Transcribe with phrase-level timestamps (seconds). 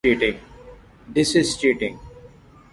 [1.07, 1.99] This is cheating.